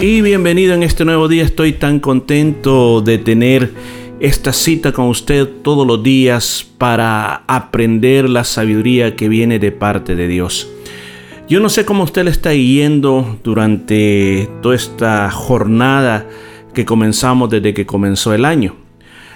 Y 0.00 0.22
bienvenido 0.22 0.74
en 0.74 0.84
este 0.84 1.04
nuevo 1.04 1.26
día. 1.26 1.42
Estoy 1.42 1.72
tan 1.72 1.98
contento 1.98 3.00
de 3.00 3.18
tener 3.18 3.72
esta 4.20 4.52
cita 4.52 4.92
con 4.92 5.06
usted 5.06 5.48
todos 5.62 5.84
los 5.84 6.04
días 6.04 6.64
para 6.78 7.42
aprender 7.48 8.30
la 8.30 8.44
sabiduría 8.44 9.16
que 9.16 9.28
viene 9.28 9.58
de 9.58 9.72
parte 9.72 10.14
de 10.14 10.28
Dios. 10.28 10.70
Yo 11.48 11.58
no 11.58 11.68
sé 11.68 11.84
cómo 11.84 12.04
usted 12.04 12.22
le 12.22 12.30
está 12.30 12.54
yendo 12.54 13.40
durante 13.42 14.48
toda 14.62 14.76
esta 14.76 15.32
jornada 15.32 16.28
que 16.74 16.84
comenzamos 16.84 17.50
desde 17.50 17.74
que 17.74 17.84
comenzó 17.84 18.32
el 18.32 18.44
año. 18.44 18.76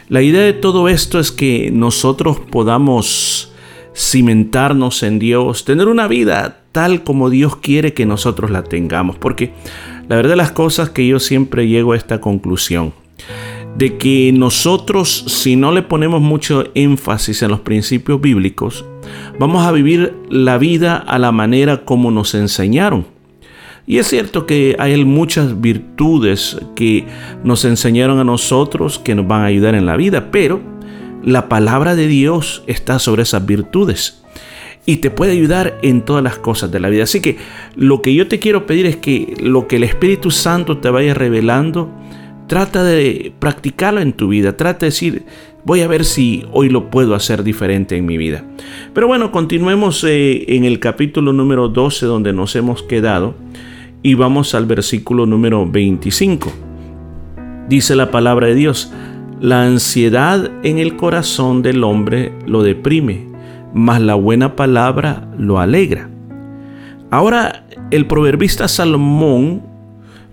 La 0.08 0.22
idea 0.22 0.42
de 0.42 0.52
todo 0.52 0.88
esto 0.88 1.18
es 1.18 1.32
que 1.32 1.72
nosotros 1.72 2.38
podamos 2.38 3.52
cimentarnos 3.96 5.02
en 5.02 5.18
Dios, 5.18 5.64
tener 5.64 5.88
una 5.88 6.06
vida 6.06 6.60
tal 6.70 7.02
como 7.02 7.30
Dios 7.30 7.56
quiere 7.56 7.92
que 7.92 8.06
nosotros 8.06 8.50
la 8.50 8.62
tengamos, 8.64 9.16
porque 9.16 9.52
la 10.12 10.16
verdad 10.16 10.32
de 10.32 10.36
las 10.36 10.52
cosas 10.52 10.90
que 10.90 11.06
yo 11.06 11.18
siempre 11.18 11.68
llego 11.68 11.94
a 11.94 11.96
esta 11.96 12.20
conclusión 12.20 12.92
de 13.78 13.96
que 13.96 14.30
nosotros 14.36 15.24
si 15.26 15.56
no 15.56 15.72
le 15.72 15.80
ponemos 15.80 16.20
mucho 16.20 16.64
énfasis 16.74 17.40
en 17.40 17.50
los 17.50 17.60
principios 17.60 18.20
bíblicos, 18.20 18.84
vamos 19.38 19.64
a 19.64 19.72
vivir 19.72 20.14
la 20.28 20.58
vida 20.58 20.98
a 20.98 21.18
la 21.18 21.32
manera 21.32 21.86
como 21.86 22.10
nos 22.10 22.34
enseñaron. 22.34 23.06
Y 23.86 23.96
es 23.96 24.08
cierto 24.08 24.44
que 24.44 24.76
hay 24.78 25.02
muchas 25.02 25.62
virtudes 25.62 26.58
que 26.76 27.06
nos 27.42 27.64
enseñaron 27.64 28.18
a 28.18 28.24
nosotros 28.24 28.98
que 28.98 29.14
nos 29.14 29.26
van 29.26 29.40
a 29.40 29.46
ayudar 29.46 29.74
en 29.74 29.86
la 29.86 29.96
vida, 29.96 30.30
pero 30.30 30.60
la 31.24 31.48
palabra 31.48 31.94
de 31.96 32.06
Dios 32.06 32.64
está 32.66 32.98
sobre 32.98 33.22
esas 33.22 33.46
virtudes 33.46 34.21
y 34.84 34.96
te 34.96 35.10
puede 35.10 35.32
ayudar 35.32 35.78
en 35.82 36.02
todas 36.02 36.22
las 36.22 36.38
cosas 36.38 36.70
de 36.72 36.80
la 36.80 36.88
vida. 36.88 37.04
Así 37.04 37.20
que 37.20 37.36
lo 37.76 38.02
que 38.02 38.14
yo 38.14 38.26
te 38.28 38.38
quiero 38.38 38.66
pedir 38.66 38.86
es 38.86 38.96
que 38.96 39.34
lo 39.40 39.68
que 39.68 39.76
el 39.76 39.84
Espíritu 39.84 40.30
Santo 40.30 40.78
te 40.78 40.90
vaya 40.90 41.14
revelando, 41.14 41.90
trata 42.48 42.82
de 42.82 43.32
practicarlo 43.38 44.00
en 44.00 44.12
tu 44.12 44.28
vida. 44.28 44.56
Trata 44.56 44.80
de 44.80 44.86
decir, 44.86 45.22
voy 45.64 45.82
a 45.82 45.88
ver 45.88 46.04
si 46.04 46.44
hoy 46.52 46.68
lo 46.68 46.90
puedo 46.90 47.14
hacer 47.14 47.44
diferente 47.44 47.96
en 47.96 48.06
mi 48.06 48.16
vida. 48.16 48.44
Pero 48.92 49.06
bueno, 49.06 49.30
continuemos 49.30 50.02
eh, 50.04 50.44
en 50.48 50.64
el 50.64 50.80
capítulo 50.80 51.32
número 51.32 51.68
12 51.68 52.06
donde 52.06 52.32
nos 52.32 52.56
hemos 52.56 52.82
quedado 52.82 53.34
y 54.02 54.14
vamos 54.14 54.54
al 54.56 54.66
versículo 54.66 55.26
número 55.26 55.64
25. 55.64 56.52
Dice 57.68 57.94
la 57.94 58.10
palabra 58.10 58.48
de 58.48 58.56
Dios, 58.56 58.92
la 59.40 59.62
ansiedad 59.62 60.50
en 60.64 60.78
el 60.78 60.96
corazón 60.96 61.62
del 61.62 61.84
hombre 61.84 62.32
lo 62.46 62.64
deprime 62.64 63.31
mas 63.74 64.00
la 64.00 64.14
buena 64.14 64.56
palabra 64.56 65.28
lo 65.38 65.58
alegra. 65.58 66.08
Ahora 67.10 67.64
el 67.90 68.06
proverbista 68.06 68.68
Salomón 68.68 69.62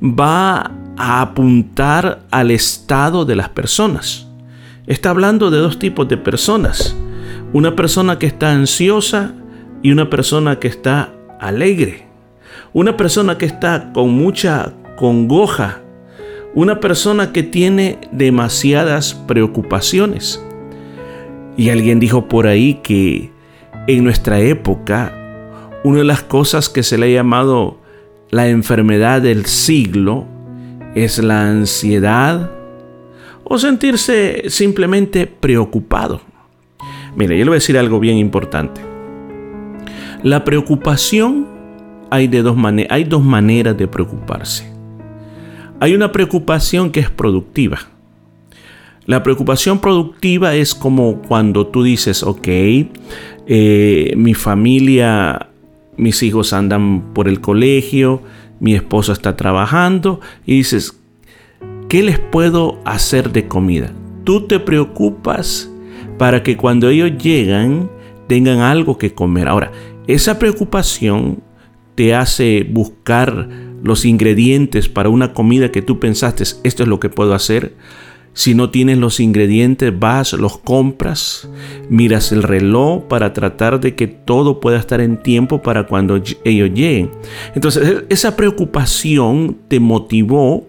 va 0.01 0.71
a 0.97 1.21
apuntar 1.21 2.19
al 2.31 2.51
estado 2.51 3.25
de 3.25 3.35
las 3.35 3.49
personas. 3.49 4.27
Está 4.87 5.11
hablando 5.11 5.51
de 5.51 5.57
dos 5.59 5.77
tipos 5.77 6.07
de 6.07 6.17
personas. 6.17 6.95
Una 7.53 7.75
persona 7.75 8.17
que 8.17 8.27
está 8.27 8.51
ansiosa 8.51 9.33
y 9.81 9.91
una 9.91 10.09
persona 10.09 10.59
que 10.59 10.67
está 10.67 11.13
alegre. 11.39 12.07
Una 12.73 12.97
persona 12.97 13.37
que 13.37 13.45
está 13.45 13.91
con 13.93 14.11
mucha 14.13 14.73
congoja. 14.97 15.79
Una 16.55 16.79
persona 16.79 17.31
que 17.31 17.43
tiene 17.43 17.99
demasiadas 18.11 19.13
preocupaciones. 19.13 20.43
Y 21.59 21.71
alguien 21.71 21.99
dijo 21.99 22.29
por 22.29 22.47
ahí 22.47 22.75
que 22.75 23.31
en 23.85 24.05
nuestra 24.05 24.39
época, 24.39 25.13
una 25.83 25.97
de 25.97 26.03
las 26.05 26.23
cosas 26.23 26.69
que 26.69 26.83
se 26.83 26.97
le 26.97 27.07
ha 27.07 27.15
llamado 27.15 27.81
la 28.29 28.47
enfermedad 28.47 29.21
del 29.21 29.45
siglo 29.45 30.25
es 30.95 31.21
la 31.21 31.49
ansiedad 31.49 32.49
o 33.43 33.57
sentirse 33.57 34.43
simplemente 34.47 35.27
preocupado. 35.27 36.21
Mire, 37.17 37.37
yo 37.37 37.43
le 37.43 37.49
voy 37.49 37.55
a 37.55 37.59
decir 37.59 37.77
algo 37.77 37.99
bien 37.99 38.15
importante. 38.15 38.79
La 40.23 40.45
preocupación 40.45 41.45
hay, 42.09 42.29
de 42.29 42.41
dos 42.41 42.55
hay 42.89 43.03
dos 43.03 43.21
maneras 43.25 43.77
de 43.77 43.85
preocuparse. 43.85 44.71
Hay 45.81 45.93
una 45.93 46.13
preocupación 46.13 46.89
que 46.89 47.01
es 47.01 47.09
productiva 47.09 47.79
la 49.09 49.23
preocupación 49.23 49.79
productiva 49.79 50.53
es 50.53 50.75
como 50.75 51.23
cuando 51.23 51.65
tú 51.65 51.81
dices, 51.81 52.21
ok, 52.21 52.47
eh, 52.47 54.13
mi 54.15 54.35
familia, 54.35 55.49
mis 55.97 56.21
hijos 56.21 56.53
andan 56.53 57.11
por 57.15 57.27
el 57.27 57.41
colegio, 57.41 58.21
mi 58.59 58.75
esposo 58.75 59.11
está 59.11 59.35
trabajando 59.35 60.21
y 60.45 60.57
dices, 60.57 61.01
¿qué 61.87 62.03
les 62.03 62.19
puedo 62.19 62.77
hacer 62.85 63.31
de 63.31 63.47
comida? 63.47 63.91
Tú 64.25 64.45
te 64.45 64.59
preocupas 64.59 65.71
para 66.19 66.43
que 66.43 66.55
cuando 66.55 66.89
ellos 66.89 67.17
llegan 67.17 67.89
tengan 68.27 68.59
algo 68.59 68.99
que 68.99 69.15
comer. 69.15 69.47
Ahora, 69.47 69.71
esa 70.05 70.37
preocupación 70.37 71.41
te 71.95 72.13
hace 72.13 72.63
buscar 72.69 73.49
los 73.81 74.05
ingredientes 74.05 74.87
para 74.87 75.09
una 75.09 75.33
comida 75.33 75.71
que 75.71 75.81
tú 75.81 75.99
pensaste, 75.99 76.43
esto 76.43 76.83
es 76.83 76.87
lo 76.87 76.99
que 76.99 77.09
puedo 77.09 77.33
hacer 77.33 77.73
si 78.33 78.53
no 78.53 78.69
tienes 78.69 78.97
los 78.97 79.19
ingredientes, 79.19 79.97
vas, 79.97 80.33
los 80.33 80.57
compras, 80.57 81.49
miras 81.89 82.31
el 82.31 82.43
reloj 82.43 83.03
para 83.03 83.33
tratar 83.33 83.79
de 83.79 83.95
que 83.95 84.07
todo 84.07 84.59
pueda 84.59 84.77
estar 84.77 85.01
en 85.01 85.17
tiempo 85.17 85.61
para 85.61 85.87
cuando 85.87 86.21
ellos 86.43 86.69
lleguen. 86.73 87.11
Entonces, 87.55 87.87
e-, 87.87 88.05
esa 88.09 88.35
preocupación 88.35 89.57
te 89.67 89.79
motivó 89.79 90.67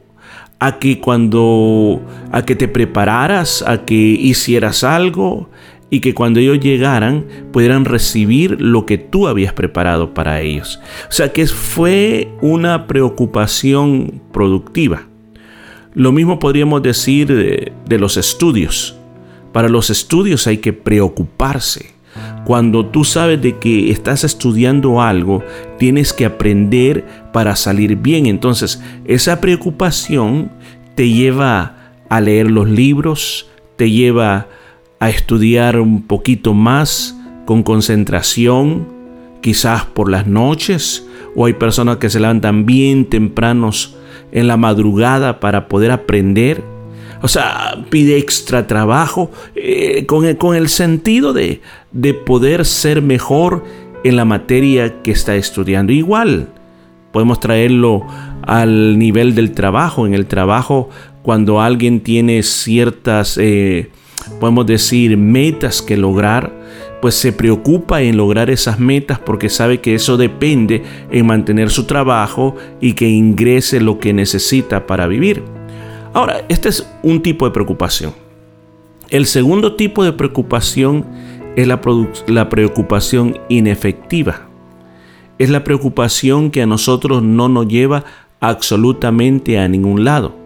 a 0.58 0.78
que 0.78 1.00
cuando 1.00 2.02
a 2.32 2.44
que 2.44 2.54
te 2.54 2.68
prepararas, 2.68 3.62
a 3.66 3.84
que 3.84 3.94
hicieras 3.94 4.84
algo 4.84 5.48
y 5.90 6.00
que 6.00 6.14
cuando 6.14 6.38
ellos 6.38 6.60
llegaran 6.60 7.26
pudieran 7.52 7.84
recibir 7.84 8.60
lo 8.60 8.86
que 8.86 8.96
tú 8.96 9.26
habías 9.26 9.52
preparado 9.52 10.14
para 10.14 10.40
ellos. 10.40 10.80
O 11.08 11.12
sea 11.12 11.32
que 11.32 11.46
fue 11.46 12.28
una 12.40 12.86
preocupación 12.86 14.22
productiva. 14.32 15.09
Lo 15.94 16.12
mismo 16.12 16.38
podríamos 16.38 16.82
decir 16.82 17.26
de, 17.26 17.98
los 17.98 18.16
estudios. 18.16 18.96
Para 19.52 19.68
los 19.68 19.90
estudios 19.90 20.46
hay 20.46 20.58
que 20.58 20.72
preocuparse. 20.72 21.92
Cuando 22.44 22.86
tú 22.86 23.04
sabes 23.04 23.42
de 23.42 23.58
que 23.58 23.90
estás 23.90 24.24
estudiando 24.24 25.02
algo, 25.02 25.42
tienes 25.78 26.12
que 26.12 26.24
aprender 26.24 27.04
para 27.32 27.56
salir 27.56 27.96
bien. 27.96 28.26
Entonces, 28.26 28.82
esa 29.04 29.40
preocupación 29.40 30.50
te 30.94 31.08
lleva 31.08 31.76
a 32.08 32.20
leer 32.20 32.50
los 32.50 32.68
libros, 32.68 33.48
te 33.76 33.90
lleva 33.90 34.46
a 35.00 35.10
estudiar 35.10 35.80
un 35.80 36.02
poquito 36.02 36.54
más 36.54 37.16
con 37.46 37.62
concentración, 37.62 38.86
quizás 39.40 39.84
por 39.86 40.10
las 40.10 40.26
noches, 40.26 41.06
o 41.34 41.46
hay 41.46 41.54
personas 41.54 41.96
que 41.96 42.10
se 42.10 42.20
levantan 42.20 42.64
bien 42.64 43.06
tempranos 43.06 43.96
en 44.32 44.48
la 44.48 44.56
madrugada 44.56 45.40
para 45.40 45.68
poder 45.68 45.90
aprender. 45.90 46.62
O 47.22 47.28
sea, 47.28 47.84
pide 47.90 48.16
extra 48.16 48.66
trabajo 48.66 49.30
eh, 49.54 50.06
con, 50.06 50.54
el, 50.54 50.68
sentido 50.68 51.32
de, 51.32 51.60
de 51.92 52.14
poder 52.14 52.64
ser 52.64 53.02
mejor 53.02 53.64
en 54.04 54.16
la 54.16 54.24
materia 54.24 55.02
que 55.02 55.10
está 55.10 55.36
estudiando. 55.36 55.92
Igual, 55.92 56.48
podemos 57.12 57.40
traerlo 57.40 58.06
al 58.42 58.98
nivel 58.98 59.34
del 59.34 59.52
trabajo. 59.52 60.06
En 60.06 60.14
el 60.14 60.26
trabajo, 60.26 60.88
cuando 61.22 61.60
alguien 61.60 62.00
tiene 62.00 62.42
ciertas, 62.42 63.36
eh, 63.38 63.90
podemos 64.38 64.66
decir, 64.66 65.16
metas 65.16 65.82
que 65.82 65.96
lograr, 65.96 66.59
pues 67.00 67.14
se 67.14 67.32
preocupa 67.32 68.02
en 68.02 68.16
lograr 68.16 68.50
esas 68.50 68.78
metas 68.78 69.18
porque 69.18 69.48
sabe 69.48 69.80
que 69.80 69.94
eso 69.94 70.16
depende 70.16 70.82
en 71.10 71.26
mantener 71.26 71.70
su 71.70 71.84
trabajo 71.84 72.56
y 72.80 72.92
que 72.92 73.08
ingrese 73.08 73.80
lo 73.80 73.98
que 73.98 74.12
necesita 74.12 74.86
para 74.86 75.06
vivir. 75.06 75.42
Ahora, 76.12 76.44
este 76.48 76.68
es 76.68 76.88
un 77.02 77.22
tipo 77.22 77.46
de 77.46 77.52
preocupación. 77.52 78.12
El 79.10 79.26
segundo 79.26 79.74
tipo 79.74 80.04
de 80.04 80.12
preocupación 80.12 81.04
es 81.56 81.66
la, 81.66 82.48
preocupación 82.48 83.38
inefectiva. 83.48 84.48
Es 85.38 85.50
la 85.50 85.64
preocupación 85.64 86.50
que 86.50 86.62
a 86.62 86.66
nosotros 86.66 87.22
no 87.22 87.48
nos 87.48 87.66
lleva 87.66 88.04
absolutamente 88.40 89.58
a 89.58 89.68
ningún 89.68 90.04
lado. 90.04 90.39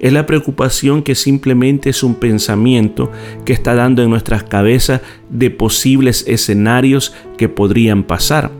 Es 0.00 0.12
la 0.12 0.26
preocupación 0.26 1.02
que 1.02 1.14
simplemente 1.14 1.90
es 1.90 2.02
un 2.02 2.14
pensamiento 2.14 3.10
que 3.44 3.52
está 3.52 3.74
dando 3.74 4.02
en 4.02 4.10
nuestras 4.10 4.44
cabezas 4.44 5.02
de 5.28 5.50
posibles 5.50 6.24
escenarios 6.26 7.14
que 7.36 7.48
podrían 7.48 8.04
pasar. 8.04 8.50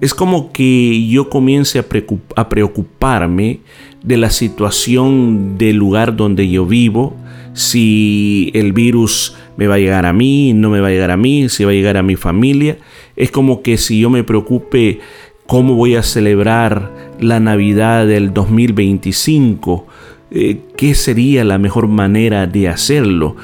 Es 0.00 0.14
como 0.14 0.52
que 0.52 1.08
yo 1.08 1.28
comience 1.28 1.80
a, 1.80 2.48
preocuparme 2.48 3.60
de 4.04 4.16
la 4.16 4.30
situación 4.30 5.58
del 5.58 5.76
lugar 5.76 6.14
donde 6.14 6.48
yo 6.48 6.66
vivo, 6.66 7.16
si 7.52 8.52
el 8.54 8.72
virus 8.72 9.36
me 9.56 9.66
va 9.66 9.74
a 9.74 9.78
llegar 9.78 10.06
a 10.06 10.12
mí, 10.12 10.52
no 10.54 10.70
me 10.70 10.78
va 10.78 10.86
a 10.86 10.90
llegar 10.90 11.10
a 11.10 11.16
mí, 11.16 11.48
si 11.48 11.64
va 11.64 11.72
a 11.72 11.74
llegar 11.74 11.96
a 11.96 12.04
mi 12.04 12.14
familia. 12.14 12.78
Es 13.16 13.32
como 13.32 13.62
que 13.62 13.76
si 13.76 13.98
yo 13.98 14.08
me 14.08 14.22
preocupe 14.22 15.00
cómo 15.48 15.74
voy 15.74 15.96
a 15.96 16.04
celebrar 16.04 16.92
la 17.18 17.40
Navidad 17.40 18.06
del 18.06 18.32
2025, 18.32 19.87
eh, 20.30 20.60
qué 20.76 20.94
sería 20.94 21.44
la 21.44 21.58
mejor 21.58 21.88
manera 21.88 22.46
de 22.46 22.68
hacerlo. 22.68 23.36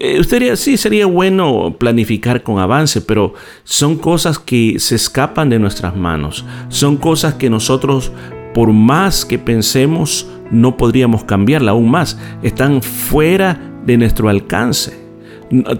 Eh, 0.00 0.20
usted 0.20 0.54
sí, 0.54 0.76
sería 0.76 1.06
bueno 1.06 1.74
planificar 1.76 2.42
con 2.42 2.60
avance, 2.60 3.00
pero 3.00 3.34
son 3.64 3.96
cosas 3.96 4.38
que 4.38 4.78
se 4.78 4.94
escapan 4.94 5.50
de 5.50 5.58
nuestras 5.58 5.96
manos. 5.96 6.44
Son 6.68 6.96
cosas 6.96 7.34
que 7.34 7.50
nosotros, 7.50 8.12
por 8.54 8.72
más 8.72 9.24
que 9.24 9.38
pensemos, 9.38 10.28
no 10.50 10.76
podríamos 10.76 11.24
cambiarla 11.24 11.72
aún 11.72 11.90
más. 11.90 12.18
Están 12.42 12.82
fuera 12.82 13.60
de 13.84 13.96
nuestro 13.96 14.28
alcance. 14.28 14.96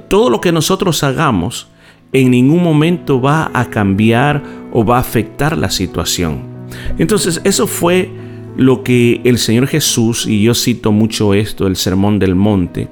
Todo 0.09 0.31
lo 0.31 0.41
que 0.41 0.51
nosotros 0.51 1.05
hagamos 1.05 1.69
en 2.13 2.31
ningún 2.31 2.63
momento 2.63 3.21
va 3.21 3.51
a 3.55 3.67
cambiar 3.67 4.43
o 4.73 4.85
va 4.85 4.97
a 4.97 5.01
afectar 5.01 5.57
la 5.57 5.71
situación. 5.71 6.41
Entonces, 6.99 7.41
eso 7.45 7.67
fue 7.67 8.11
lo 8.59 8.83
que 8.83 9.21
el 9.23 9.39
Señor 9.39 9.69
Jesús, 9.69 10.27
y 10.27 10.43
yo 10.43 10.53
cito 10.53 10.91
mucho 10.91 11.33
esto, 11.33 11.69
el 11.69 11.77
Sermón 11.77 12.19
del 12.19 12.35
Monte, 12.35 12.89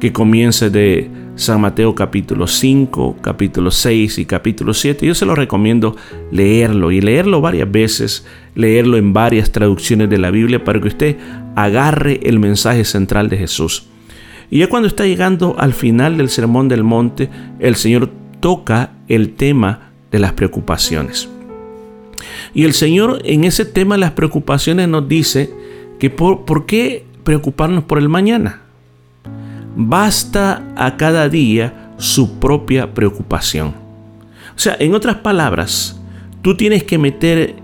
que 0.00 0.14
comienza 0.14 0.70
de 0.70 1.10
San 1.36 1.60
Mateo 1.60 1.94
capítulo 1.94 2.46
5, 2.46 3.18
capítulo 3.20 3.70
6 3.70 4.18
y 4.18 4.24
capítulo 4.24 4.72
7. 4.72 5.06
Yo 5.06 5.14
se 5.14 5.26
lo 5.26 5.34
recomiendo 5.34 5.94
leerlo 6.32 6.90
y 6.90 7.02
leerlo 7.02 7.42
varias 7.42 7.70
veces, 7.70 8.26
leerlo 8.54 8.96
en 8.96 9.12
varias 9.12 9.52
traducciones 9.52 10.08
de 10.08 10.16
la 10.16 10.30
Biblia 10.30 10.64
para 10.64 10.80
que 10.80 10.88
usted 10.88 11.16
agarre 11.54 12.20
el 12.22 12.38
mensaje 12.38 12.86
central 12.86 13.28
de 13.28 13.36
Jesús. 13.36 13.86
Y 14.50 14.60
ya 14.60 14.68
cuando 14.68 14.88
está 14.88 15.04
llegando 15.04 15.54
al 15.58 15.74
final 15.74 16.16
del 16.16 16.30
Sermón 16.30 16.68
del 16.68 16.82
Monte, 16.82 17.28
el 17.58 17.76
Señor 17.76 18.10
toca 18.40 18.92
el 19.08 19.34
tema 19.34 19.90
de 20.10 20.18
las 20.18 20.32
preocupaciones. 20.32 21.28
Y 22.54 22.64
el 22.64 22.72
Señor 22.72 23.20
en 23.24 23.44
ese 23.44 23.64
tema 23.64 23.94
de 23.94 24.00
las 24.00 24.12
preocupaciones 24.12 24.88
nos 24.88 25.08
dice 25.08 25.52
que 25.98 26.10
por, 26.10 26.44
por 26.44 26.66
qué 26.66 27.04
preocuparnos 27.24 27.84
por 27.84 27.98
el 27.98 28.08
mañana. 28.08 28.62
Basta 29.76 30.62
a 30.76 30.96
cada 30.96 31.28
día 31.28 31.92
su 31.96 32.38
propia 32.38 32.94
preocupación. 32.94 33.74
O 34.54 34.58
sea, 34.58 34.76
en 34.78 34.94
otras 34.94 35.16
palabras, 35.16 36.00
tú 36.42 36.56
tienes 36.56 36.84
que 36.84 36.98
meter 36.98 37.56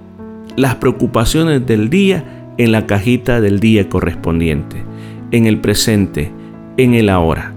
las 0.57 0.77
preocupaciones 0.77 1.65
del 1.67 1.89
día 1.89 2.53
en 2.59 2.73
la 2.73 2.87
cajita 2.87 3.41
del 3.41 3.61
día 3.61 3.89
correspondiente, 3.89 4.83
en 5.31 5.47
el 5.47 5.61
presente, 5.61 6.33
en 6.77 6.95
el 6.95 7.09
ahora. 7.09 7.55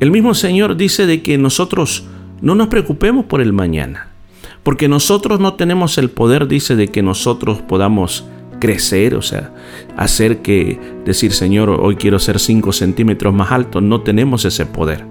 El 0.00 0.10
mismo 0.10 0.34
Señor 0.34 0.76
dice 0.76 1.06
de 1.06 1.22
que 1.22 1.38
nosotros 1.38 2.06
no 2.40 2.54
nos 2.54 2.68
preocupemos 2.68 3.26
por 3.26 3.40
el 3.40 3.52
mañana. 3.52 4.11
Porque 4.62 4.88
nosotros 4.88 5.40
no 5.40 5.54
tenemos 5.54 5.98
el 5.98 6.10
poder, 6.10 6.46
dice, 6.46 6.76
de 6.76 6.88
que 6.88 7.02
nosotros 7.02 7.60
podamos 7.62 8.24
crecer, 8.60 9.16
o 9.16 9.22
sea, 9.22 9.52
hacer 9.96 10.38
que 10.38 10.78
decir, 11.04 11.32
Señor, 11.32 11.70
hoy 11.70 11.96
quiero 11.96 12.20
ser 12.20 12.38
5 12.38 12.72
centímetros 12.72 13.34
más 13.34 13.50
alto, 13.50 13.80
no 13.80 14.02
tenemos 14.02 14.44
ese 14.44 14.66
poder. 14.66 15.04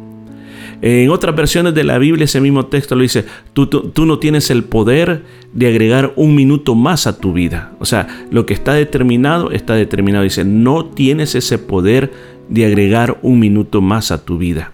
En 0.81 1.11
otras 1.11 1.35
versiones 1.35 1.75
de 1.75 1.83
la 1.83 1.99
Biblia 1.99 2.25
ese 2.25 2.41
mismo 2.41 2.65
texto 2.65 2.95
lo 2.95 3.03
dice, 3.03 3.25
tú, 3.53 3.67
tú, 3.67 4.05
no 4.05 4.17
tienes 4.17 4.49
el 4.49 4.63
poder 4.63 5.23
de 5.53 5.67
agregar 5.67 6.13
un 6.15 6.33
minuto 6.33 6.73
más 6.73 7.05
a 7.05 7.19
tu 7.19 7.33
vida. 7.33 7.73
O 7.79 7.85
sea, 7.85 8.07
lo 8.31 8.47
que 8.47 8.55
está 8.55 8.73
determinado, 8.73 9.51
está 9.51 9.75
determinado. 9.75 10.23
Dice, 10.23 10.43
no 10.43 10.85
tienes 10.85 11.35
ese 11.35 11.59
poder 11.59 12.11
de 12.49 12.65
agregar 12.65 13.19
un 13.21 13.39
minuto 13.39 13.81
más 13.81 14.11
a 14.11 14.25
tu 14.25 14.39
vida. 14.39 14.71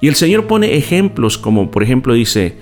Y 0.00 0.06
el 0.06 0.14
Señor 0.14 0.46
pone 0.46 0.76
ejemplos 0.76 1.36
como, 1.36 1.72
por 1.72 1.82
ejemplo, 1.82 2.14
dice, 2.14 2.56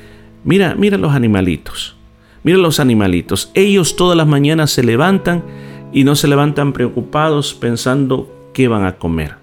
Mira, 0.44 0.74
mira 0.74 0.98
los 0.98 1.12
animalitos. 1.12 1.96
Mira 2.42 2.58
los 2.58 2.80
animalitos. 2.80 3.50
Ellos 3.54 3.96
todas 3.96 4.16
las 4.16 4.26
mañanas 4.26 4.70
se 4.70 4.82
levantan 4.82 5.44
y 5.92 6.04
no 6.04 6.16
se 6.16 6.28
levantan 6.28 6.72
preocupados 6.72 7.54
pensando 7.54 8.50
qué 8.52 8.68
van 8.68 8.84
a 8.84 8.96
comer. 8.96 9.36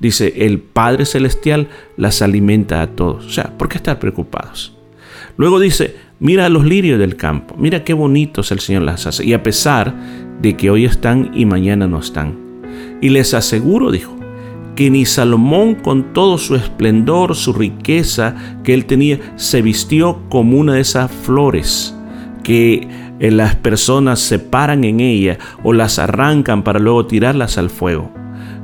Dice, 0.00 0.46
el 0.46 0.60
Padre 0.60 1.04
Celestial 1.04 1.68
las 1.96 2.22
alimenta 2.22 2.82
a 2.82 2.86
todos. 2.88 3.26
O 3.26 3.30
sea, 3.30 3.56
¿por 3.58 3.68
qué 3.68 3.76
estar 3.76 3.98
preocupados? 3.98 4.74
Luego 5.36 5.60
dice, 5.60 5.96
mira 6.20 6.48
los 6.48 6.64
lirios 6.64 6.98
del 6.98 7.16
campo. 7.16 7.54
Mira 7.58 7.84
qué 7.84 7.94
bonitos 7.94 8.50
el 8.52 8.60
Señor 8.60 8.82
las 8.82 9.06
hace. 9.06 9.24
Y 9.24 9.32
a 9.34 9.42
pesar 9.42 9.94
de 10.40 10.56
que 10.56 10.70
hoy 10.70 10.84
están 10.84 11.32
y 11.34 11.44
mañana 11.44 11.86
no 11.86 11.98
están. 11.98 12.38
Y 13.00 13.10
les 13.10 13.34
aseguro, 13.34 13.90
dijo, 13.90 14.17
que 14.78 14.90
ni 14.90 15.06
Salomón 15.06 15.74
con 15.74 16.12
todo 16.12 16.38
su 16.38 16.54
esplendor, 16.54 17.34
su 17.34 17.52
riqueza 17.52 18.36
que 18.62 18.74
él 18.74 18.84
tenía, 18.84 19.18
se 19.34 19.60
vistió 19.60 20.20
como 20.28 20.56
una 20.56 20.74
de 20.74 20.82
esas 20.82 21.10
flores 21.10 21.96
que 22.44 22.86
eh, 23.18 23.32
las 23.32 23.56
personas 23.56 24.20
se 24.20 24.38
paran 24.38 24.84
en 24.84 25.00
ella 25.00 25.36
o 25.64 25.72
las 25.72 25.98
arrancan 25.98 26.62
para 26.62 26.78
luego 26.78 27.06
tirarlas 27.06 27.58
al 27.58 27.70
fuego. 27.70 28.12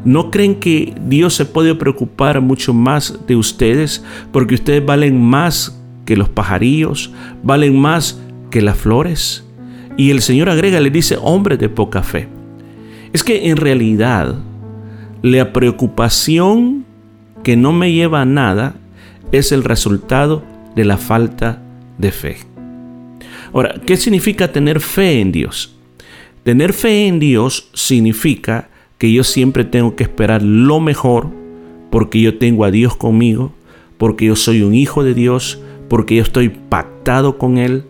¿No 0.05 0.31
creen 0.31 0.61
que 0.61 0.95
Dios 1.05 1.35
se 1.35 1.47
puede 1.47 1.75
preocupar 1.75 2.41
mucho 2.41 2.73
más 2.73 3.19
de 3.27 3.35
ustedes 3.35 4.05
porque 4.31 4.55
ustedes 4.55 4.87
valen 4.87 5.21
más 5.21 5.83
que 6.05 6.17
los 6.17 6.29
pajarillos, 6.29 7.11
valen 7.43 7.77
más 7.77 8.21
que 8.53 8.63
las 8.63 8.79
flores? 8.79 9.45
Y 9.97 10.13
el 10.13 10.23
Señor 10.23 10.49
agrega, 10.49 10.79
le 10.79 10.91
dice, 10.91 11.19
hombre 11.21 11.57
de 11.57 11.69
poca 11.69 12.05
fe. 12.05 12.29
Es 13.13 13.25
que 13.25 13.49
en 13.51 13.57
realidad 13.57 14.37
la 15.25 15.55
preocupación 15.55 16.85
que 17.45 17.57
no 17.57 17.73
me 17.73 17.95
lleva 17.95 18.21
a 18.21 18.27
nada 18.27 18.75
es 19.33 19.53
el 19.53 19.65
resultado 19.65 20.45
de 20.77 20.85
la 20.85 20.99
falta 20.99 21.63
de 21.97 22.13
fe. 22.13 22.37
Ahora, 23.55 23.81
¿qué 23.87 23.97
significa 23.97 24.53
tener 24.53 24.81
fe 24.81 25.23
en 25.23 25.33
Dios? 25.33 25.77
Tener 26.43 26.75
fe 26.75 27.07
en 27.07 27.21
Dios 27.21 27.71
significa 27.73 28.69
que 28.99 29.11
yo 29.15 29.25
siempre 29.25 29.65
tengo 29.65 29.97
que 29.97 30.03
esperar 30.03 30.43
lo 30.43 30.79
mejor 30.79 31.31
porque 31.91 32.21
yo 32.21 32.37
tengo 32.37 32.67
a 32.67 32.71
Dios 32.71 32.95
conmigo, 32.95 33.55
porque 33.97 34.27
yo 34.27 34.37
soy 34.37 34.61
un 34.61 34.75
hijo 34.75 35.05
de 35.05 35.15
Dios, 35.15 35.59
porque 35.89 36.17
yo 36.17 36.23
estoy 36.23 36.51
pactado 36.51 37.39
con 37.39 37.57
Él, 37.57 37.85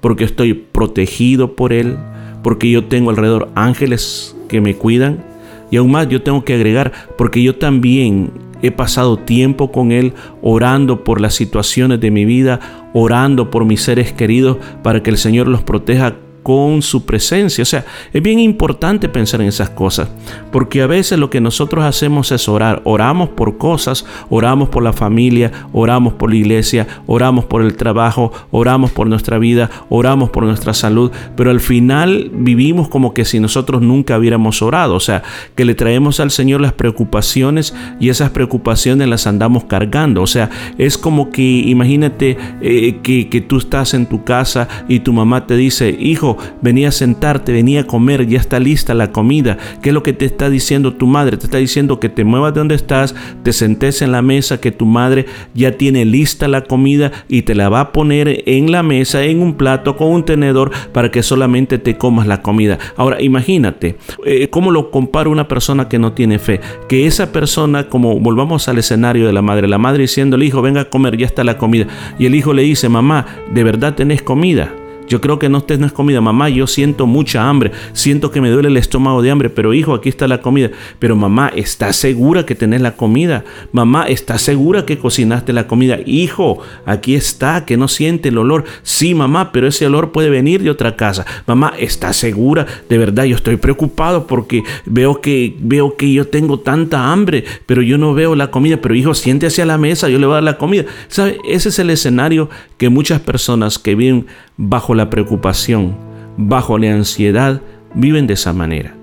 porque 0.00 0.24
estoy 0.24 0.54
protegido 0.54 1.54
por 1.54 1.72
Él, 1.72 1.98
porque 2.42 2.68
yo 2.68 2.86
tengo 2.86 3.10
alrededor 3.10 3.48
ángeles 3.54 4.34
que 4.48 4.60
me 4.60 4.74
cuidan 4.74 5.29
y 5.70 5.76
aún 5.76 5.90
más 5.90 6.08
yo 6.08 6.22
tengo 6.22 6.44
que 6.44 6.54
agregar, 6.54 6.92
porque 7.16 7.42
yo 7.42 7.56
también 7.56 8.32
he 8.62 8.70
pasado 8.70 9.16
tiempo 9.16 9.72
con 9.72 9.92
Él 9.92 10.12
orando 10.42 11.04
por 11.04 11.20
las 11.20 11.34
situaciones 11.34 12.00
de 12.00 12.10
mi 12.10 12.24
vida, 12.24 12.60
orando 12.92 13.50
por 13.50 13.64
mis 13.64 13.82
seres 13.82 14.12
queridos 14.12 14.58
para 14.82 15.02
que 15.02 15.10
el 15.10 15.16
Señor 15.16 15.48
los 15.48 15.62
proteja 15.62 16.16
con 16.42 16.82
su 16.82 17.04
presencia. 17.04 17.62
O 17.62 17.66
sea, 17.66 17.84
es 18.12 18.22
bien 18.22 18.38
importante 18.38 19.08
pensar 19.08 19.40
en 19.40 19.48
esas 19.48 19.70
cosas, 19.70 20.08
porque 20.50 20.82
a 20.82 20.86
veces 20.86 21.18
lo 21.18 21.30
que 21.30 21.40
nosotros 21.40 21.84
hacemos 21.84 22.32
es 22.32 22.48
orar. 22.48 22.82
Oramos 22.84 23.30
por 23.30 23.58
cosas, 23.58 24.06
oramos 24.28 24.68
por 24.68 24.82
la 24.82 24.92
familia, 24.92 25.52
oramos 25.72 26.14
por 26.14 26.30
la 26.30 26.36
iglesia, 26.36 26.86
oramos 27.06 27.44
por 27.44 27.62
el 27.62 27.76
trabajo, 27.76 28.32
oramos 28.50 28.90
por 28.90 29.06
nuestra 29.06 29.38
vida, 29.38 29.70
oramos 29.88 30.30
por 30.30 30.44
nuestra 30.44 30.74
salud, 30.74 31.10
pero 31.36 31.50
al 31.50 31.60
final 31.60 32.30
vivimos 32.32 32.88
como 32.88 33.14
que 33.14 33.24
si 33.24 33.40
nosotros 33.40 33.82
nunca 33.82 34.18
hubiéramos 34.18 34.62
orado. 34.62 34.94
O 34.94 35.00
sea, 35.00 35.22
que 35.54 35.64
le 35.64 35.74
traemos 35.74 36.20
al 36.20 36.30
Señor 36.30 36.60
las 36.60 36.72
preocupaciones 36.72 37.74
y 37.98 38.08
esas 38.08 38.30
preocupaciones 38.30 39.08
las 39.08 39.26
andamos 39.26 39.64
cargando. 39.64 40.22
O 40.22 40.26
sea, 40.26 40.50
es 40.78 40.96
como 40.96 41.30
que 41.30 41.42
imagínate 41.42 42.36
eh, 42.60 42.98
que, 43.02 43.28
que 43.28 43.40
tú 43.40 43.58
estás 43.58 43.94
en 43.94 44.06
tu 44.06 44.24
casa 44.24 44.68
y 44.88 45.00
tu 45.00 45.12
mamá 45.12 45.46
te 45.46 45.56
dice, 45.56 45.96
hijo, 45.98 46.29
venía 46.62 46.88
a 46.88 46.92
sentarte, 46.92 47.52
venía 47.52 47.82
a 47.82 47.86
comer, 47.86 48.26
ya 48.26 48.38
está 48.38 48.58
lista 48.58 48.94
la 48.94 49.12
comida. 49.12 49.58
¿Qué 49.82 49.90
es 49.90 49.94
lo 49.94 50.02
que 50.02 50.12
te 50.12 50.24
está 50.24 50.50
diciendo 50.50 50.94
tu 50.94 51.06
madre? 51.06 51.36
Te 51.36 51.44
está 51.44 51.58
diciendo 51.58 52.00
que 52.00 52.08
te 52.08 52.24
muevas 52.24 52.54
de 52.54 52.60
donde 52.60 52.74
estás, 52.74 53.14
te 53.42 53.52
sentes 53.52 54.02
en 54.02 54.12
la 54.12 54.22
mesa, 54.22 54.60
que 54.60 54.72
tu 54.72 54.86
madre 54.86 55.26
ya 55.54 55.76
tiene 55.76 56.04
lista 56.04 56.48
la 56.48 56.64
comida 56.64 57.12
y 57.28 57.42
te 57.42 57.54
la 57.54 57.68
va 57.68 57.80
a 57.80 57.92
poner 57.92 58.42
en 58.46 58.72
la 58.72 58.82
mesa, 58.82 59.24
en 59.24 59.40
un 59.40 59.54
plato, 59.54 59.96
con 59.96 60.08
un 60.08 60.24
tenedor, 60.24 60.70
para 60.92 61.10
que 61.10 61.22
solamente 61.22 61.78
te 61.78 61.96
comas 61.96 62.26
la 62.26 62.42
comida. 62.42 62.78
Ahora, 62.96 63.20
imagínate, 63.22 63.96
eh, 64.24 64.48
¿cómo 64.48 64.70
lo 64.70 64.90
compara 64.90 65.28
una 65.28 65.48
persona 65.48 65.88
que 65.88 65.98
no 65.98 66.12
tiene 66.12 66.38
fe? 66.38 66.60
Que 66.88 67.06
esa 67.06 67.32
persona, 67.32 67.88
como 67.88 68.18
volvamos 68.20 68.68
al 68.68 68.78
escenario 68.78 69.26
de 69.26 69.32
la 69.32 69.42
madre, 69.42 69.68
la 69.68 69.78
madre 69.78 70.02
diciendo 70.02 70.36
al 70.36 70.42
hijo, 70.42 70.62
venga 70.62 70.82
a 70.82 70.90
comer, 70.90 71.16
ya 71.16 71.26
está 71.26 71.44
la 71.44 71.58
comida. 71.58 71.86
Y 72.18 72.26
el 72.26 72.34
hijo 72.34 72.52
le 72.52 72.62
dice, 72.62 72.88
mamá, 72.88 73.26
¿de 73.52 73.64
verdad 73.64 73.94
tenés 73.94 74.22
comida? 74.22 74.72
Yo 75.10 75.20
creo 75.20 75.40
que 75.40 75.48
no, 75.48 75.64
no 75.78 75.86
es 75.86 75.92
comida. 75.92 76.20
Mamá, 76.20 76.48
yo 76.48 76.68
siento 76.68 77.06
mucha 77.06 77.48
hambre, 77.48 77.72
siento 77.92 78.30
que 78.30 78.40
me 78.40 78.48
duele 78.48 78.68
el 78.68 78.76
estómago 78.76 79.22
de 79.22 79.30
hambre, 79.32 79.50
pero 79.50 79.74
hijo, 79.74 79.92
aquí 79.92 80.08
está 80.08 80.28
la 80.28 80.40
comida. 80.40 80.70
Pero 81.00 81.16
mamá, 81.16 81.50
¿estás 81.54 81.96
segura 81.96 82.46
que 82.46 82.54
tenés 82.54 82.80
la 82.80 82.92
comida? 82.92 83.44
Mamá, 83.72 84.04
¿estás 84.04 84.40
segura 84.40 84.86
que 84.86 84.98
cocinaste 84.98 85.52
la 85.52 85.66
comida? 85.66 85.98
Hijo, 86.06 86.60
aquí 86.86 87.16
está, 87.16 87.64
que 87.66 87.76
no 87.76 87.88
siente 87.88 88.28
el 88.28 88.38
olor. 88.38 88.64
Sí, 88.84 89.16
mamá, 89.16 89.50
pero 89.50 89.66
ese 89.66 89.84
olor 89.84 90.12
puede 90.12 90.30
venir 90.30 90.62
de 90.62 90.70
otra 90.70 90.94
casa. 90.94 91.26
Mamá, 91.44 91.72
¿estás 91.76 92.16
segura? 92.16 92.64
De 92.88 92.96
verdad, 92.96 93.24
yo 93.24 93.34
estoy 93.34 93.56
preocupado 93.56 94.28
porque 94.28 94.62
veo 94.86 95.20
que, 95.20 95.56
veo 95.58 95.96
que 95.96 96.12
yo 96.12 96.28
tengo 96.28 96.60
tanta 96.60 97.10
hambre, 97.10 97.44
pero 97.66 97.82
yo 97.82 97.98
no 97.98 98.14
veo 98.14 98.36
la 98.36 98.52
comida. 98.52 98.80
Pero 98.80 98.94
hijo, 98.94 99.14
siéntese 99.14 99.62
a 99.62 99.66
la 99.66 99.76
mesa, 99.76 100.08
yo 100.08 100.20
le 100.20 100.26
voy 100.26 100.34
a 100.34 100.36
dar 100.36 100.44
la 100.44 100.56
comida. 100.58 100.84
Ese 101.08 101.68
es 101.68 101.78
el 101.80 101.90
escenario 101.90 102.48
que 102.78 102.88
muchas 102.90 103.20
personas 103.20 103.80
que 103.80 103.96
viven 103.96 104.26
bajo 104.60 104.94
la 104.94 105.08
preocupación, 105.08 105.96
bajo 106.36 106.78
la 106.78 106.92
ansiedad, 106.92 107.62
viven 107.94 108.26
de 108.26 108.34
esa 108.34 108.52
manera. 108.52 108.94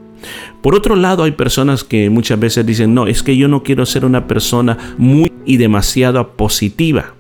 Por 0.62 0.76
otro 0.76 0.96
lado, 0.96 1.24
hay 1.24 1.32
personas 1.32 1.84
que 1.84 2.10
muchas 2.10 2.40
veces 2.40 2.66
dicen, 2.66 2.94
no, 2.94 3.08
es 3.08 3.24
que 3.24 3.36
yo 3.36 3.48
no 3.48 3.64
quiero 3.64 3.86
ser 3.86 4.06
una 4.06 4.28
persona 4.28 4.78
muy 4.98 5.32
y 5.46 5.58
demasiado 5.58 6.36
positiva. 6.36 7.14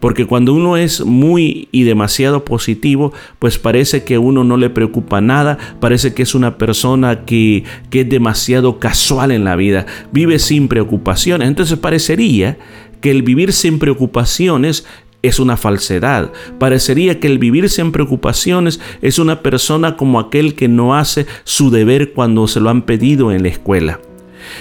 Porque 0.00 0.26
cuando 0.26 0.54
uno 0.54 0.76
es 0.76 1.04
muy 1.04 1.68
y 1.70 1.84
demasiado 1.84 2.44
positivo, 2.44 3.12
pues 3.38 3.58
parece 3.58 4.04
que 4.04 4.18
uno 4.18 4.42
no 4.42 4.56
le 4.56 4.70
preocupa 4.70 5.20
nada, 5.20 5.58
parece 5.80 6.14
que 6.14 6.22
es 6.22 6.34
una 6.34 6.58
persona 6.58 7.24
que, 7.24 7.64
que 7.90 8.00
es 8.00 8.08
demasiado 8.08 8.78
casual 8.80 9.30
en 9.30 9.44
la 9.44 9.54
vida, 9.54 9.86
vive 10.12 10.38
sin 10.38 10.68
preocupaciones. 10.68 11.46
Entonces 11.46 11.78
parecería 11.78 12.56
que 13.00 13.10
el 13.10 13.22
vivir 13.22 13.52
sin 13.52 13.78
preocupaciones 13.78 14.86
es 15.26 15.38
una 15.38 15.56
falsedad. 15.56 16.32
Parecería 16.58 17.20
que 17.20 17.26
el 17.26 17.38
vivir 17.38 17.68
sin 17.68 17.92
preocupaciones 17.92 18.80
es 19.02 19.18
una 19.18 19.42
persona 19.42 19.96
como 19.96 20.20
aquel 20.20 20.54
que 20.54 20.68
no 20.68 20.94
hace 20.94 21.26
su 21.44 21.70
deber 21.70 22.12
cuando 22.12 22.46
se 22.48 22.60
lo 22.60 22.70
han 22.70 22.82
pedido 22.82 23.32
en 23.32 23.42
la 23.42 23.48
escuela. 23.48 24.00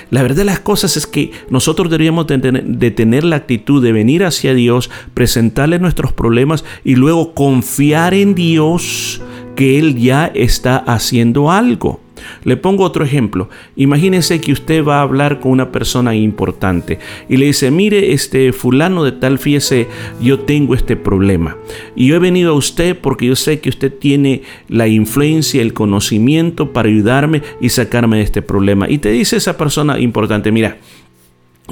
La 0.10 0.22
verdad 0.22 0.38
de 0.38 0.46
las 0.46 0.60
cosas 0.60 0.98
es 0.98 1.08
que 1.08 1.32
nosotros 1.50 1.90
deberíamos 1.90 2.26
de 2.28 2.92
tener, 2.92 3.24
la 3.24 3.36
actitud 3.36 3.84
de 3.84 3.92
venir 3.92 4.24
hacia 4.24 4.54
Dios, 4.54 4.90
presentarle 5.14 5.80
nuestros 5.80 6.12
problemas 6.12 6.66
y 6.84 6.96
luego 6.96 7.34
confiar 7.34 8.14
en 8.14 8.36
Dios 8.36 9.22
que 9.56 9.80
Él 9.80 9.98
ya 9.98 10.32
está 10.34 10.78
haciendo 10.78 11.52
algo. 11.52 12.05
Le 12.44 12.58
pongo 12.58 12.84
otro 12.84 13.04
ejemplo. 13.04 13.50
Imagínese 13.76 14.42
que 14.42 14.52
usted 14.52 14.84
va 14.84 15.00
a 15.00 15.02
hablar 15.02 15.40
con 15.40 15.52
una 15.52 15.72
persona 15.72 16.16
importante 16.16 17.00
y 17.30 17.38
le 17.38 17.48
dice, 17.48 17.72
mire, 17.72 18.14
este 18.14 18.54
fulano 18.54 19.04
de 19.04 19.12
tal, 19.12 19.40
fíjese, 19.40 19.88
yo 20.22 20.40
tengo 20.40 20.76
este 20.76 20.96
problema. 20.96 21.58
Y 21.96 22.08
yo 22.08 22.16
he 22.16 22.20
venido 22.20 22.52
a 22.52 22.56
usted 22.56 22.98
porque 22.98 23.28
yo 23.28 23.36
sé 23.36 23.60
que 23.60 23.70
usted 23.70 23.94
tiene 23.94 24.44
la 24.68 24.88
influencia, 24.88 25.62
el 25.62 25.74
conocimiento 25.74 26.74
para 26.74 26.90
ayudarme 26.90 27.42
y 27.62 27.70
sacarme 27.70 28.18
de 28.18 28.24
este 28.24 28.42
problema. 28.42 28.90
Y 28.90 28.98
te 28.98 29.10
dice 29.10 29.38
esa 29.38 29.58
persona 29.58 30.00
importante, 30.00 30.52
mira, 30.52 30.78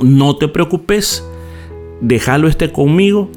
no 0.02 0.36
te 0.38 0.48
preocupes, 0.48 1.24
déjalo 2.02 2.48
este 2.48 2.72
conmigo 2.72 3.30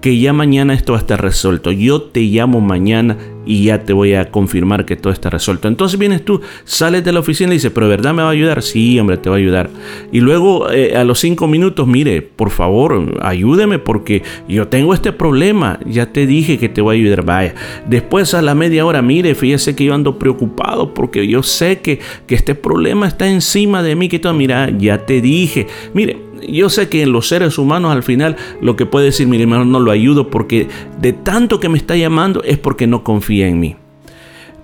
que 0.00 0.18
ya 0.18 0.32
mañana 0.32 0.74
esto 0.74 0.92
va 0.92 0.98
a 0.98 1.00
estar 1.00 1.20
resuelto. 1.20 1.72
Yo 1.72 2.02
te 2.02 2.20
llamo 2.20 2.60
mañana 2.60 3.16
y 3.46 3.64
ya 3.64 3.84
te 3.84 3.92
voy 3.92 4.14
a 4.14 4.30
confirmar 4.30 4.84
que 4.84 4.96
todo 4.96 5.12
está 5.12 5.30
resuelto. 5.30 5.68
Entonces 5.68 5.98
vienes 5.98 6.24
tú, 6.24 6.40
sales 6.64 7.04
de 7.04 7.12
la 7.12 7.20
oficina 7.20 7.52
y 7.52 7.54
dices, 7.54 7.72
pero 7.74 7.88
¿verdad 7.88 8.12
me 8.12 8.22
va 8.22 8.28
a 8.28 8.32
ayudar? 8.32 8.62
Sí, 8.62 8.98
hombre, 8.98 9.16
te 9.16 9.30
va 9.30 9.36
a 9.36 9.38
ayudar. 9.38 9.70
Y 10.12 10.20
luego 10.20 10.70
eh, 10.70 10.96
a 10.96 11.04
los 11.04 11.20
cinco 11.20 11.46
minutos, 11.46 11.86
mire, 11.86 12.22
por 12.22 12.50
favor, 12.50 13.18
ayúdeme 13.22 13.78
porque 13.78 14.22
yo 14.48 14.68
tengo 14.68 14.92
este 14.92 15.12
problema. 15.12 15.78
Ya 15.86 16.12
te 16.12 16.26
dije 16.26 16.58
que 16.58 16.68
te 16.68 16.80
voy 16.80 16.96
a 16.96 17.00
ayudar. 17.00 17.24
Vaya. 17.24 17.54
Después 17.86 18.34
a 18.34 18.42
la 18.42 18.54
media 18.54 18.84
hora, 18.84 19.02
mire, 19.02 19.34
fíjese 19.34 19.76
que 19.76 19.84
yo 19.84 19.94
ando 19.94 20.18
preocupado 20.18 20.92
porque 20.92 21.26
yo 21.26 21.42
sé 21.42 21.80
que, 21.80 22.00
que 22.26 22.34
este 22.34 22.54
problema 22.54 23.06
está 23.06 23.28
encima 23.28 23.82
de 23.82 23.94
mí. 23.94 24.08
Que 24.08 24.18
todo, 24.18 24.34
mira, 24.34 24.70
ya 24.76 25.06
te 25.06 25.20
dije. 25.20 25.66
Mire, 25.94 26.25
yo 26.48 26.70
sé 26.70 26.88
que 26.88 27.02
en 27.02 27.12
los 27.12 27.28
seres 27.28 27.58
humanos 27.58 27.92
al 27.92 28.02
final 28.02 28.36
lo 28.60 28.76
que 28.76 28.86
puede 28.86 29.06
decir 29.06 29.26
mi 29.26 29.40
hermano 29.40 29.64
no 29.64 29.80
lo 29.80 29.90
ayudo 29.90 30.30
porque 30.30 30.68
de 31.00 31.12
tanto 31.12 31.60
que 31.60 31.68
me 31.68 31.78
está 31.78 31.96
llamando 31.96 32.42
es 32.42 32.58
porque 32.58 32.86
no 32.86 33.04
confía 33.04 33.48
en 33.48 33.60
mí. 33.60 33.76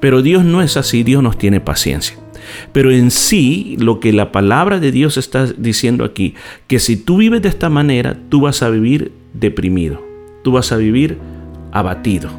Pero 0.00 0.22
Dios 0.22 0.44
no 0.44 0.62
es 0.62 0.76
así, 0.76 1.04
Dios 1.04 1.22
nos 1.22 1.38
tiene 1.38 1.60
paciencia. 1.60 2.16
Pero 2.72 2.90
en 2.90 3.10
sí, 3.10 3.76
lo 3.78 4.00
que 4.00 4.12
la 4.12 4.32
palabra 4.32 4.80
de 4.80 4.90
Dios 4.90 5.16
está 5.16 5.46
diciendo 5.46 6.04
aquí, 6.04 6.34
que 6.66 6.80
si 6.80 6.96
tú 6.96 7.18
vives 7.18 7.42
de 7.42 7.48
esta 7.48 7.68
manera, 7.68 8.16
tú 8.28 8.40
vas 8.40 8.62
a 8.62 8.70
vivir 8.70 9.12
deprimido, 9.32 10.04
tú 10.42 10.52
vas 10.52 10.72
a 10.72 10.76
vivir 10.76 11.18
abatido, 11.70 12.30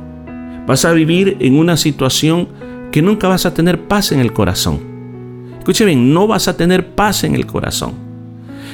vas 0.67 0.83
a 0.85 0.91
vivir 0.91 1.37
en 1.39 1.57
una 1.57 1.77
situación 1.77 2.49
que 2.91 3.01
nunca 3.01 3.27
vas 3.27 3.45
a 3.45 3.53
tener 3.53 3.87
paz 3.87 4.11
en 4.11 4.19
el 4.19 4.33
corazón. 4.33 4.79
Escuche 5.59 5.85
bien, 5.85 6.13
no 6.13 6.27
vas 6.27 6.47
a 6.49 6.57
tener 6.57 6.89
paz 6.95 7.23
en 7.23 7.35
el 7.35 7.45
corazón. 7.45 8.02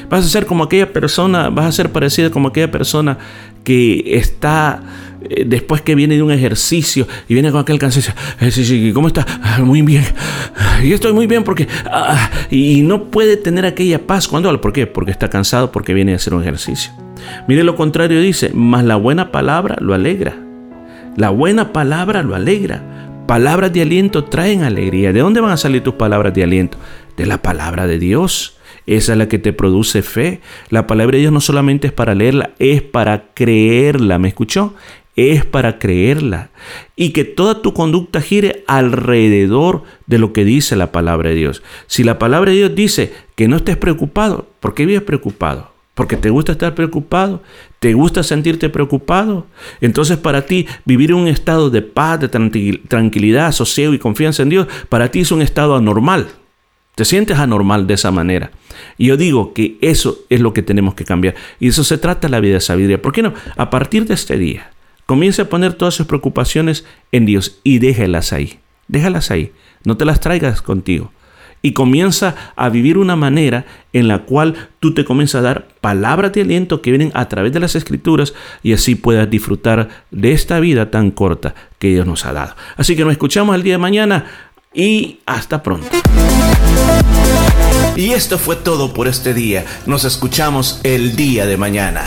Vas 0.09 0.25
a 0.25 0.29
ser 0.29 0.45
como 0.45 0.63
aquella 0.63 0.91
persona, 0.91 1.49
vas 1.49 1.65
a 1.65 1.71
ser 1.71 1.91
parecida 1.91 2.29
como 2.29 2.49
aquella 2.49 2.71
persona 2.71 3.17
que 3.63 4.17
está 4.17 4.81
eh, 5.29 5.43
después 5.45 5.81
que 5.81 5.95
viene 5.95 6.15
de 6.15 6.23
un 6.23 6.31
ejercicio 6.31 7.07
y 7.27 7.33
viene 7.33 7.51
con 7.51 7.61
aquel 7.61 7.77
cansancio. 7.77 8.13
Eh, 8.41 8.91
¿Cómo 8.93 9.07
está? 9.07 9.25
Ah, 9.43 9.59
muy 9.63 9.81
bien. 9.81 10.03
Yo 10.83 10.95
estoy 10.95 11.13
muy 11.13 11.27
bien 11.27 11.43
porque... 11.43 11.67
Ah, 11.85 12.29
y 12.49 12.81
no 12.81 13.11
puede 13.11 13.37
tener 13.37 13.65
aquella 13.65 14.05
paz 14.07 14.27
cuando. 14.27 14.49
¿Por 14.61 14.73
qué? 14.73 14.87
Porque 14.87 15.11
está 15.11 15.29
cansado 15.29 15.71
porque 15.71 15.93
viene 15.93 16.13
a 16.13 16.15
hacer 16.15 16.33
un 16.33 16.41
ejercicio. 16.41 16.91
Mire 17.47 17.63
lo 17.63 17.75
contrario 17.75 18.21
dice, 18.21 18.51
más 18.53 18.83
la 18.83 18.95
buena 18.95 19.31
palabra 19.31 19.77
lo 19.79 19.93
alegra. 19.93 20.35
La 21.17 21.29
buena 21.29 21.73
palabra 21.73 22.23
lo 22.23 22.35
alegra. 22.35 22.81
Palabras 23.27 23.73
de 23.73 23.81
aliento 23.81 24.23
traen 24.23 24.63
alegría. 24.63 25.13
¿De 25.13 25.19
dónde 25.19 25.41
van 25.41 25.51
a 25.51 25.57
salir 25.57 25.83
tus 25.83 25.95
palabras 25.95 26.33
de 26.33 26.43
aliento? 26.43 26.77
De 27.17 27.25
la 27.25 27.41
palabra 27.41 27.85
de 27.87 27.99
Dios. 27.99 28.58
Esa 28.89 29.11
es 29.11 29.19
la 29.19 29.27
que 29.27 29.37
te 29.37 29.53
produce 29.53 30.01
fe. 30.01 30.41
La 30.71 30.87
palabra 30.87 31.15
de 31.15 31.21
Dios 31.21 31.31
no 31.31 31.41
solamente 31.41 31.85
es 31.85 31.93
para 31.93 32.15
leerla, 32.15 32.53
es 32.57 32.81
para 32.81 33.25
creerla. 33.35 34.17
¿Me 34.17 34.29
escuchó? 34.29 34.73
Es 35.15 35.45
para 35.45 35.77
creerla. 35.77 36.49
Y 36.95 37.11
que 37.11 37.23
toda 37.23 37.61
tu 37.61 37.75
conducta 37.75 38.19
gire 38.19 38.63
alrededor 38.65 39.83
de 40.07 40.17
lo 40.17 40.33
que 40.33 40.43
dice 40.43 40.75
la 40.75 40.91
palabra 40.91 41.29
de 41.29 41.35
Dios. 41.35 41.61
Si 41.85 42.03
la 42.03 42.17
palabra 42.17 42.49
de 42.49 42.57
Dios 42.57 42.73
dice 42.73 43.13
que 43.35 43.47
no 43.47 43.57
estés 43.57 43.77
preocupado, 43.77 44.47
¿por 44.59 44.73
qué 44.73 44.87
vives 44.87 45.03
preocupado? 45.03 45.69
porque 45.93 46.15
te 46.15 46.29
gusta 46.29 46.53
estar 46.53 46.75
preocupado, 46.75 47.43
te 47.79 47.93
gusta 47.93 48.23
sentirte 48.23 48.69
preocupado. 48.69 49.47
Entonces 49.81 50.15
para 50.15 50.45
ti 50.45 50.65
vivir 50.85 51.13
un 51.13 51.27
estado 51.27 51.69
de 51.69 51.81
paz, 51.81 52.21
de 52.21 52.29
tranquilidad, 52.29 53.51
sosiego 53.51 53.93
y 53.93 53.99
confianza 53.99 54.43
en 54.43 54.47
Dios, 54.47 54.67
para 54.87 55.11
ti 55.11 55.19
es 55.19 55.31
un 55.33 55.41
estado 55.41 55.75
anormal. 55.75 56.29
Te 56.99 57.05
sientes 57.05 57.39
anormal 57.39 57.87
de 57.87 57.93
esa 57.93 58.11
manera. 58.11 58.51
Y 58.97 59.05
yo 59.05 59.15
digo 59.15 59.53
que 59.53 59.77
eso 59.79 60.19
es 60.27 60.41
lo 60.41 60.51
que 60.51 60.63
tenemos 60.63 60.95
que 60.95 61.05
cambiar. 61.05 61.33
Y 61.57 61.69
eso 61.69 61.85
se 61.85 61.97
trata 61.97 62.27
la 62.27 62.41
vida 62.41 62.55
de 62.55 62.59
sabiduría. 62.59 63.01
¿Por 63.01 63.13
qué 63.13 63.21
no? 63.21 63.33
A 63.55 63.69
partir 63.69 64.05
de 64.05 64.15
este 64.15 64.37
día, 64.37 64.71
comienza 65.05 65.43
a 65.43 65.45
poner 65.45 65.75
todas 65.75 65.93
sus 65.93 66.07
preocupaciones 66.07 66.83
en 67.13 67.25
Dios 67.25 67.61
y 67.63 67.79
déjalas 67.79 68.33
ahí. 68.33 68.59
Déjalas 68.89 69.31
ahí. 69.31 69.53
No 69.85 69.95
te 69.95 70.03
las 70.03 70.19
traigas 70.19 70.61
contigo. 70.61 71.13
Y 71.61 71.71
comienza 71.71 72.35
a 72.57 72.67
vivir 72.67 72.97
una 72.97 73.15
manera 73.15 73.65
en 73.93 74.09
la 74.09 74.19
cual 74.19 74.55
tú 74.81 74.93
te 74.93 75.05
comienzas 75.05 75.39
a 75.39 75.43
dar 75.43 75.67
palabras 75.79 76.33
de 76.33 76.41
aliento 76.41 76.81
que 76.81 76.91
vienen 76.91 77.11
a 77.13 77.29
través 77.29 77.53
de 77.53 77.61
las 77.61 77.75
escrituras 77.75 78.33
y 78.61 78.73
así 78.73 78.95
puedas 78.95 79.29
disfrutar 79.29 79.87
de 80.11 80.33
esta 80.33 80.59
vida 80.59 80.91
tan 80.91 81.11
corta 81.11 81.55
que 81.77 81.89
Dios 81.89 82.05
nos 82.05 82.25
ha 82.25 82.33
dado. 82.33 82.55
Así 82.75 82.95
que 82.95 83.03
nos 83.03 83.11
escuchamos 83.11 83.55
el 83.55 83.63
día 83.63 83.75
de 83.75 83.79
mañana 83.79 84.25
y 84.73 85.19
hasta 85.25 85.63
pronto. 85.63 85.87
Y 87.95 88.11
esto 88.11 88.37
fue 88.37 88.55
todo 88.55 88.93
por 88.93 89.07
este 89.07 89.33
día. 89.33 89.65
Nos 89.85 90.05
escuchamos 90.05 90.79
el 90.83 91.15
día 91.15 91.45
de 91.45 91.57
mañana. 91.57 92.05